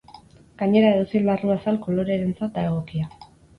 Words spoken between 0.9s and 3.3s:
edozein larruazal kolorerentzat da egokia.